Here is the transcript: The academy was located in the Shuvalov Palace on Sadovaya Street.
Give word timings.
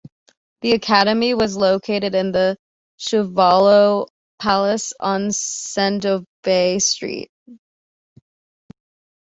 The 0.61 0.71
academy 0.71 1.35
was 1.35 1.55
located 1.55 2.15
in 2.15 2.31
the 2.31 2.57
Shuvalov 2.99 4.07
Palace 4.39 4.93
on 4.99 5.27
Sadovaya 5.27 6.81
Street. 6.81 7.29